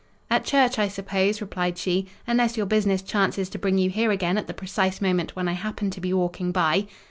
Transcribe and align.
"At 0.31 0.45
church, 0.45 0.79
I 0.79 0.87
suppose," 0.87 1.41
replied 1.41 1.77
she, 1.77 2.07
"unless 2.25 2.57
your 2.57 2.65
business 2.65 3.03
chances 3.03 3.49
to 3.49 3.59
bring 3.59 3.77
you 3.77 3.91
here 3.91 4.09
again 4.09 4.35
at 4.35 4.47
the 4.47 4.53
precise 4.55 4.99
moment 4.99 5.35
when 5.35 5.47
I 5.47 5.53
happen 5.53 5.91
to 5.91 6.01
be 6.01 6.11
walking 6.11 6.51
by." 6.51 6.87